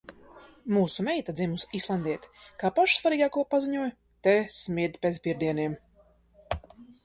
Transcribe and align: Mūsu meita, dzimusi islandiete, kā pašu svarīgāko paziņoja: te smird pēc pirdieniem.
Mūsu 0.75 1.03
meita, 1.07 1.35
dzimusi 1.39 1.67
islandiete, 1.81 2.49
kā 2.65 2.73
pašu 2.81 2.97
svarīgāko 3.01 3.45
paziņoja: 3.53 3.95
te 4.29 4.35
smird 4.59 5.01
pēc 5.07 5.23
pirdieniem. 5.29 5.81